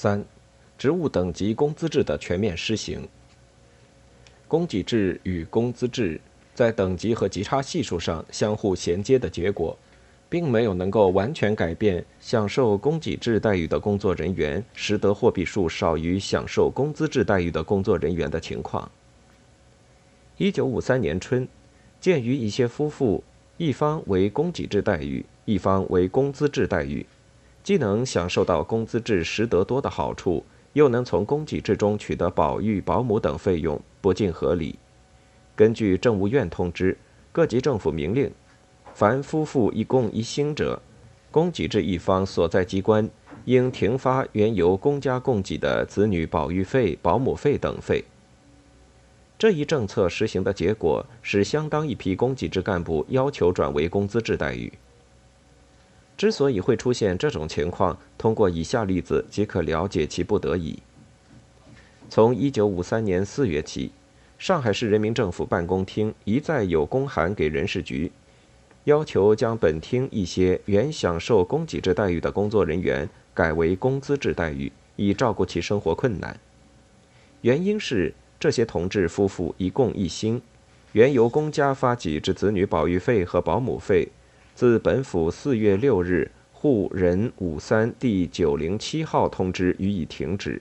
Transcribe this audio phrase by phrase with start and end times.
[0.00, 0.24] 三、
[0.78, 3.06] 职务等级工资制的全面施行。
[4.48, 6.18] 供给制与工资制
[6.54, 9.76] 在等级和级差系数上相互衔接的结果，
[10.30, 18.90] 并没有能够完全改变享受供给制待遇的工作人员实得货币数少于享受工资制待遇的工作人员的情况。
[20.38, 21.46] 一九五三年春，
[22.00, 23.22] 鉴于一些夫妇
[23.58, 27.04] 一方为供给制待遇，一方为工资制待遇。
[27.62, 34.78] 既能享受到工资制实得多的好处，又能从供给制中取得保育、保姆等费用，不尽合理。
[35.54, 36.96] 根据政务院通知，
[37.32, 38.30] 各级政府明令，
[38.94, 40.80] 凡夫妇一供一薪者，
[41.30, 43.08] 供给制一方所在机关
[43.44, 48.04] 应停发原由公家供给的子女保育费、保姆费等费。
[49.38, 54.72] 这一政策实行的结果，使相当一批供给制干部要求转为工资制待遇。
[56.20, 60.78] 之所以会出现这种情况，通过以下例子即可了解其不得已。
[62.10, 63.90] 从1953年4月起，
[64.38, 68.12] 上海市人民政府办公厅一再有公函给人事局，
[68.84, 76.38] 要求将本厅一些原享受供给制待遇的工作人员改为工资制待遇，以照顾其生活困难。
[77.40, 80.42] 原因是这些同志夫妇一共一薪，
[80.92, 84.06] 原由公家发给之子女保育费和保姆费。
[84.60, 90.60] 自本府四月六日沪人五三第九零七号通知予以停止。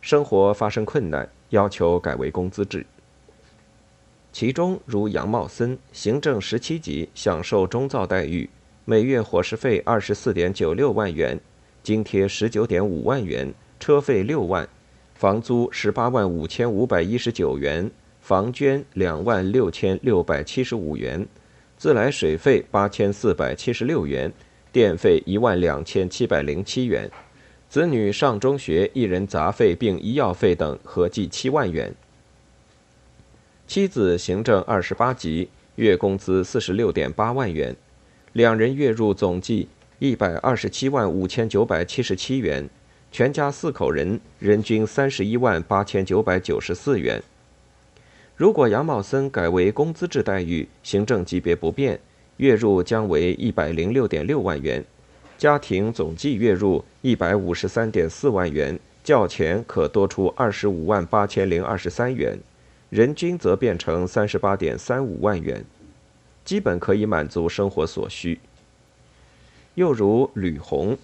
[0.00, 2.84] 生活发生困难，要求改为工资制。
[4.32, 8.50] 其中如杨茂森，行政十七级，享受中造待遇，
[8.84, 11.38] 每月伙食费二十四点九六万元，
[11.84, 14.68] 津贴十九点五万元，车费六万，
[15.14, 17.88] 房租十八万五千五百一十九元，
[18.20, 21.24] 房捐两万六千六百七十五元。
[21.76, 24.32] 自来水费八千四百七十六元，
[24.72, 27.10] 电费一万两千七百零七元，
[27.68, 31.94] 子女上中学一人杂费并医药费等合计七万元。
[33.66, 37.76] 妻子行政二十八级，月工资四十六点八万元，
[38.32, 42.70] 两人月入总计一百二十七万五千九百七十七元，
[43.12, 47.22] 全家四口人人均三十一万八千九百九十四元。
[48.36, 51.98] 如果杨茂森改为工资制待遇，行政级别不变，
[52.36, 54.84] 月入将为一百零六点六万元，
[55.38, 62.38] 家庭总计月入一百五十三点四万元，较前可多出二十五万八千零二十三元，
[62.90, 65.64] 人均则变成三十八点三五万元，
[66.44, 68.38] 基本可以满足生活所需。
[69.76, 70.98] 又如吕红，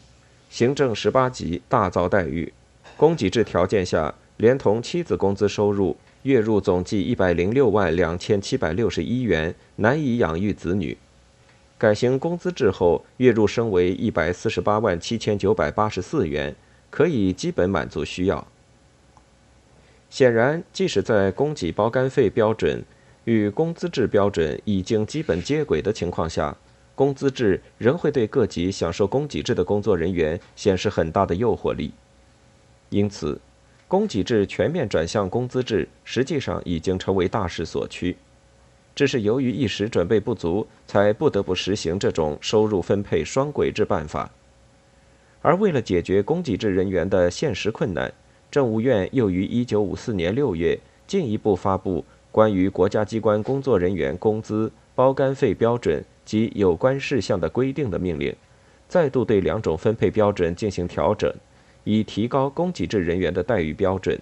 [0.50, 2.52] 行政十八级，大造待遇，
[2.98, 5.96] 供给制条件下，连同妻子工资收入。
[6.22, 10.96] 月入总计一百零六万两千七百六十一元，难以养育子女。
[11.76, 16.54] 改行工资制后，月入升为一百四十八万七千九百八十四元，
[16.90, 18.46] 可以基本满足需要。
[20.10, 22.84] 显然，即使在供给包干费标准
[23.24, 26.56] 与工资制标准已经基本接轨的情况下，
[26.94, 31.92] 工资制仍会对各级享受供给制的工作人员显示很大的诱惑力。
[32.90, 33.40] 因此。
[33.92, 38.16] 供给制全面转向工资制，实际上已经成为大势所趋，
[38.94, 44.30] 只是由于一时准备不足，才不得不实行这种收入分配双轨制办法。
[45.42, 48.10] 而为了解决供给制人员的现实困难，
[48.50, 58.34] 政务院又于1954年6月进一步发布关于国家机关工作人员工资包干费标准及有关事项的规定的命令，
[58.88, 61.30] 再度对两种分配标准进行调整。
[61.84, 64.20] 以提高供给制人员的待遇标准。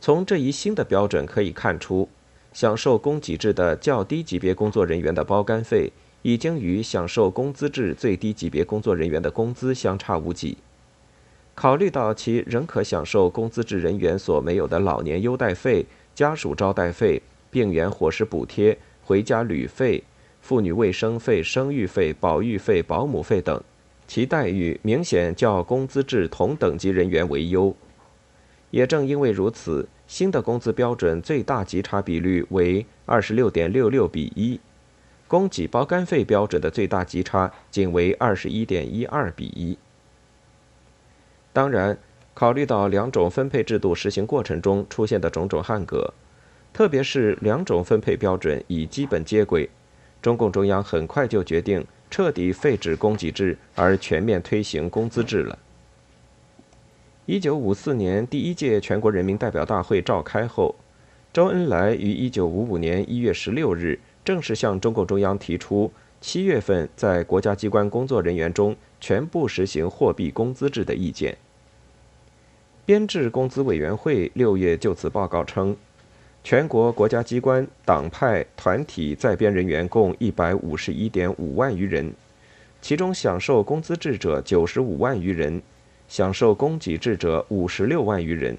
[0.00, 2.08] 从这一新的标准可以看出，
[2.52, 5.90] 享受供给制的较低级别工作人员的包干费，
[6.22, 10.58] 已经与享受工资制最低级别工作人员的工资相差无几。
[11.54, 20.02] 考虑到其仍可享受工资制人员所没有的老年优待费、家属招待费、病员伙食补贴、回家旅费、
[20.42, 23.62] 妇女卫生费、生育费、保育费、保姆费等。
[24.06, 27.74] 其待遇明显较工资制同等级人员为优，
[28.70, 34.60] 也正因为如此，新的工资标准最大级差比率为二十六点六六比一，
[35.26, 39.78] 供给包干费标准的最大级差仅为二十一点一二比一。
[41.52, 41.96] 当然，
[42.34, 46.12] 考虑到两种分配制度实行过程中出现的种种汉格，
[46.72, 49.70] 特别是两种分配标准已基本接轨，
[50.20, 51.86] 中共中央很快就决定。
[52.10, 55.58] 彻底废止供给制，而全面推行工资制了。
[57.26, 60.74] 一九五四年第一届全国人民代表大会召开后，
[61.32, 65.90] 周恩来于一九五五年一月十六日正式向中共中央提出，
[66.20, 71.36] 七月份在国家机关工作人员中全部实行货币工资制的意见。
[72.86, 75.74] 编制工资委员会六月就此报告称，
[76.44, 82.12] 全国国家机关、党派、团体在编人员共一百五十一点五万余人，
[82.82, 85.62] 其中享受工资制者九十五万余人，
[86.06, 88.54] 享受供给制者五十六万余人。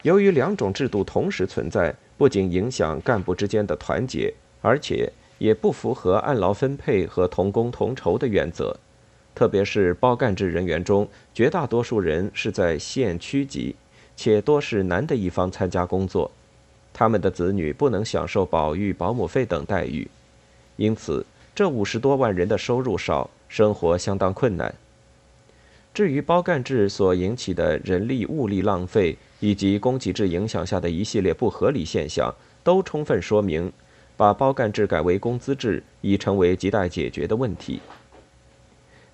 [0.00, 4.32] 由于两种制度同时存在，不仅影响干部之间的团结，
[4.62, 8.74] 而且也不符合按劳分配和同工同酬的原则。
[9.34, 13.76] 特别是包干制人员中，绝大多数人是在县区级，
[14.16, 16.30] 且多是男的一方参加工作，
[16.94, 20.06] 他们的子女不能享受保育、保姆费等待遇，
[20.76, 21.24] 因此
[21.54, 24.74] 这五十多万人的收入少，生活相当困难。
[25.94, 32.34] 至于包干制所引起的人力物力浪费，以及供给制影响下的一系列不合理现象，
[32.64, 33.70] 都充分说明，
[34.16, 37.80] 把包干制改为工资制已成为亟待解决的问题。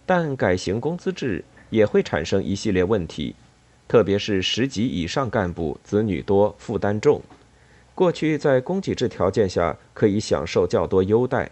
[0.06, 3.34] 但改行工资制也会产生一系列问题，
[3.88, 7.20] 特别是十级以上干部子女多、负担重。
[7.99, 11.50] 过去在供给制条件下可以享受较多优待，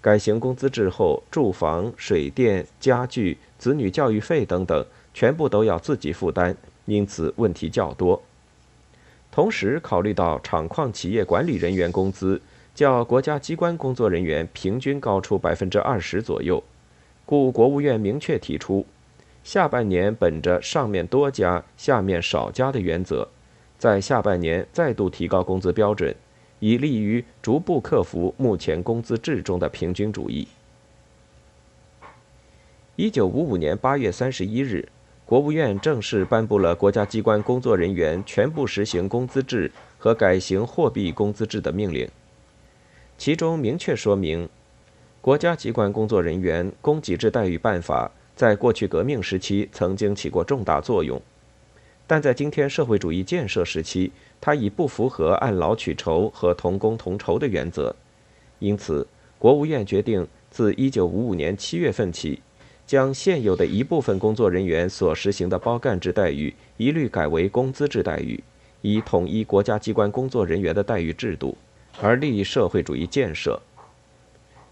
[0.00, 4.84] 改行工资制后，住房、水电、家具、子女教育费等等
[5.14, 6.56] 全部都要自己负担，
[6.86, 8.20] 因此问题较多。
[9.30, 12.42] 同时，考虑到厂矿企业管理人员工资
[12.74, 16.60] 较国家机关工作人员平均高出百分之二十左右。
[17.24, 18.84] 故国务院明确提出，
[19.44, 23.28] 下半年本着上面多加、下面少加的原则，
[23.78, 26.14] 在下半年再度提高工资标准，
[26.60, 30.48] 以利于逐步克服目前工资制中的平均主义。
[32.96, 34.88] 一九五五年八月三十一日，
[35.26, 42.08] 国务院正式颁布了国家机关工作人员全部实行工资制和改行货币工资制的命令，
[43.18, 44.48] 其中明确说明。
[45.20, 51.20] 国家机关工作人员供给制待遇办法在过去革命时期曾经起过重大作用，
[52.06, 57.94] 但在今天社会主义建设时期，它已不符合按劳取酬和同工同酬的原则。
[58.60, 59.06] 因此，
[59.38, 62.40] 国务院决定自1955年7月份起，
[62.86, 68.42] 将现有的一部分工作人员所实行的包干制待遇一律改为工资制待遇，
[68.82, 71.58] 以统一国家机关工作人员的待遇制度，
[72.00, 73.60] 而利社会主义建设。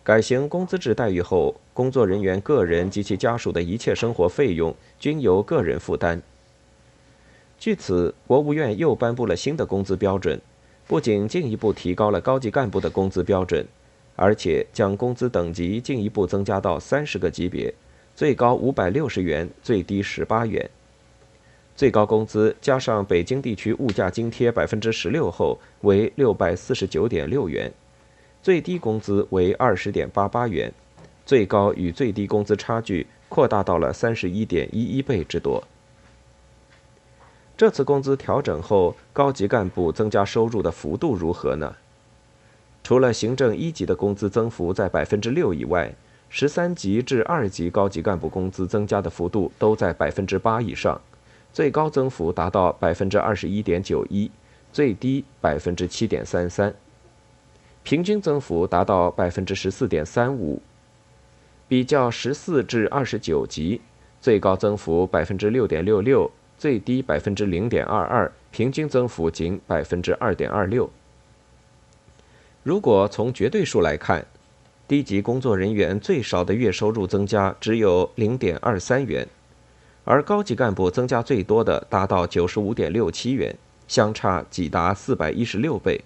[0.05, 6.23] 改行工资制待遇后，工作人员个人及其家属的一切生活费用均由个人负担。
[7.59, 10.41] 据此，国务院又颁布了新的工资标准，
[10.87, 13.67] 不仅进一步提高了高级干部的工资标准，
[14.17, 17.73] 而且将工资等级进一步增加到三十个级别，
[18.15, 20.69] 最高五百六十元，最低十八元。
[21.75, 27.73] 最高工资加上北京地区物价津贴百分之十六后，为六百四十九点六元。
[28.43, 30.71] 最低工资为二十点八八元，
[31.25, 35.65] 最高与最低工资差距扩大到了三十一点一一倍之多。
[37.57, 41.77] 这次工资调整后，高级干部增加收入的幅度如何呢？
[42.83, 45.95] 除了行政一级的工资增幅在百分之六以外，
[46.29, 51.01] 十三级至二级高级干部工资增加的幅度都在百分之八以上，
[51.53, 54.29] 最高增幅达到百分之二十一点九一，
[54.73, 56.75] 最低百分之七点三三。
[57.85, 60.61] 平均增幅达到百分之十四点三五，
[61.69, 63.81] 比较十四至二十九级，
[64.21, 66.31] 最高增幅百分之六点六六，
[66.65, 70.89] 最低百分之零点二二，平均增幅仅百分之二点二六。
[72.63, 74.25] 如果从绝对数来看，
[74.89, 79.29] 低级工作人员最少的月收入增加只有零点二三元，
[80.07, 83.55] 而高级干部增加最多的达到九十五点六七元，
[83.87, 86.01] 相差几达四百一十六倍。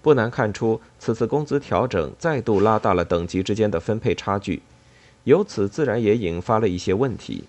[0.00, 4.62] 不难看出，此次工资调整再度拉大了等级之间的分配差距，
[5.24, 7.46] 由此自然也引发了一些问题。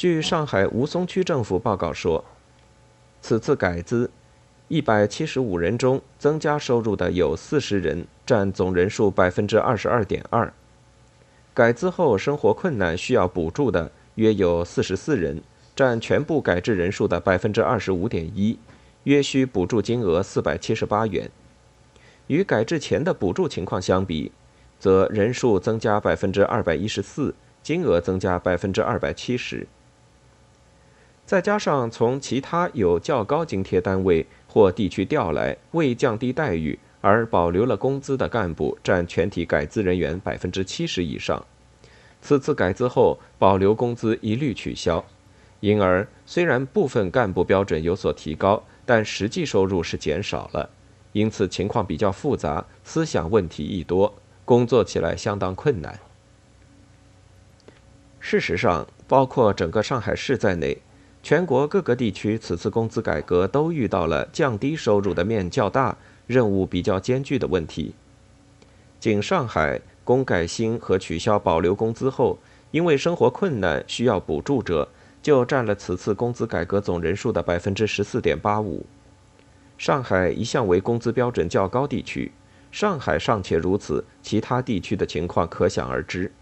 [0.00, 2.24] 据上海吴淞区政府报告说，
[3.20, 4.10] 此次改资，
[4.68, 10.54] 一百七十五人中增加收入的有四十人，占总人数百分之二十二点二；
[11.52, 15.42] 改资后生活困难需要补助的约有四十四人，
[15.76, 18.58] 占全部改制人数的百分之二十五点一。
[19.04, 21.30] 约需补助金额四百七十八元，
[22.28, 24.32] 与改制前的补助情况相比，
[24.78, 29.66] 则人数增加百分之二百一十四，金额增加百分之二百七十。
[31.30, 41.46] 再加上从其他有较高津贴单位或地区调来，为降低待遇而保留了工资的干部，占全体改资人员百分之七十以上。
[42.20, 45.04] 此次改资后，保留工资一律取消，
[45.60, 48.60] 因而虽然部分干部标准有所提高。
[48.84, 50.68] 但实际收入是减少了，
[51.12, 54.12] 因此情况比较复杂，思想问题亦多，
[54.44, 56.00] 工作起来相当困难。
[58.18, 60.76] 事实上，包括整个上海市在内，
[61.22, 65.96] 全国各个地区此次工资改革都遇到了降低收入的面较大、
[66.26, 67.94] 任务比较艰巨的问题。
[68.98, 72.38] 仅上海工改薪和取消保留工资后，
[72.70, 74.88] 因为生活困难需要补助者，
[75.22, 78.84] 就占了此次工资改革总人数的百分之十四点八五。
[79.76, 82.32] 上海一向为工资标准较高地区，
[82.70, 86.32] 上海尚且如此，其他地区的情况可想而知。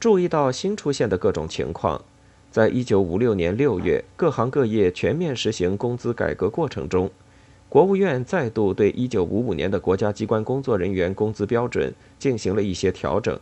[0.00, 2.04] 注意到新出现的各种情况，
[2.50, 7.10] 在一九五六年六月各行各业全面实行工资改革过程中，
[7.68, 13.38] 国务院再度对一九五五年的国家机关工作人员工资标准进行了一些调整。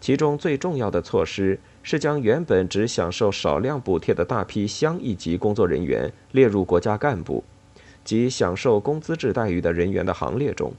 [0.00, 7.44] 其中最重要的措施是将原本只享受少量补贴的大批乡一级工作人员列入国家干部
[8.02, 10.72] 及享受工资制待遇的人员的行列中，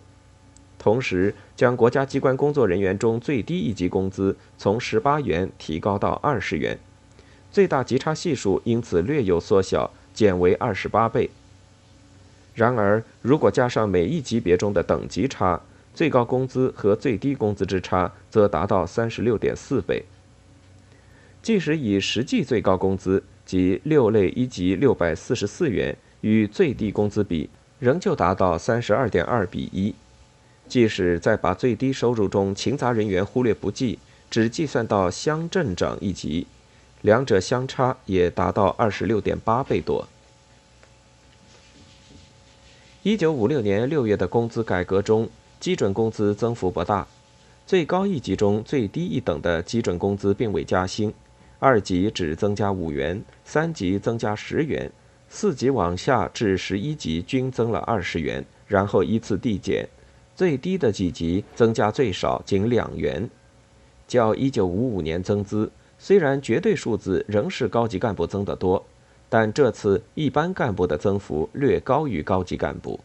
[0.79, 6.77] 同时将国家机关工作人员中最低一级工资从十八元提高到二十元，
[7.51, 11.29] 最大极差系数因此略有缩小，减为二十八倍。
[12.55, 15.59] 然而，如果加上每一级别中的等级差，
[15.93, 20.03] 最高工资和最低工资之差则达到三十六点四倍。
[21.41, 29.93] 即使以实际最高工资及六类一级六百四十四元与最低工资比，仍旧达到三十二点二比一。
[30.67, 36.47] 即使再把最低收入中勤杂人员忽略不计，只计算到乡镇长一级，
[37.01, 40.07] 两者相差也达到二十六点八倍多。
[43.03, 45.29] 一九五六年六月的工资改革中。
[45.59, 47.07] 基准工资增幅不大，
[47.67, 51.13] 最高一级中最低一等的基准工资并未加薪，
[51.59, 54.91] 二级只增加五元，三级增加十元，
[55.29, 59.87] 四级往下至十一级均增了二十元，然后依次递减，
[60.35, 63.29] 最低的几级增加最少仅两元，
[64.07, 65.71] 较一九五五年增资，
[66.03, 68.83] 虽然绝对数字仍是高级干部增得多，
[69.29, 72.99] 但这次一般干部的增幅略高于高级干部。